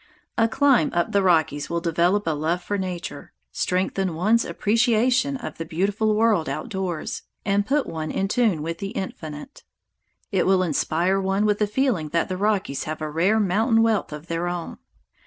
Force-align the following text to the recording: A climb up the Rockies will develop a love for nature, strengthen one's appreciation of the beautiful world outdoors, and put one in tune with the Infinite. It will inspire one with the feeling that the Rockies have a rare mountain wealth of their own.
A 0.35 0.47
climb 0.47 0.89
up 0.93 1.11
the 1.11 1.21
Rockies 1.21 1.69
will 1.69 1.79
develop 1.79 2.25
a 2.25 2.31
love 2.31 2.63
for 2.63 2.75
nature, 2.75 3.33
strengthen 3.51 4.15
one's 4.15 4.43
appreciation 4.43 5.37
of 5.37 5.59
the 5.59 5.63
beautiful 5.63 6.15
world 6.15 6.49
outdoors, 6.49 7.21
and 7.45 7.67
put 7.67 7.85
one 7.85 8.09
in 8.09 8.27
tune 8.27 8.63
with 8.63 8.79
the 8.79 8.95
Infinite. 8.97 9.63
It 10.31 10.47
will 10.47 10.63
inspire 10.63 11.21
one 11.21 11.45
with 11.45 11.59
the 11.59 11.67
feeling 11.67 12.09
that 12.09 12.29
the 12.29 12.37
Rockies 12.37 12.85
have 12.85 12.99
a 12.99 13.11
rare 13.11 13.39
mountain 13.39 13.83
wealth 13.83 14.11
of 14.11 14.25
their 14.25 14.47
own. 14.47 14.79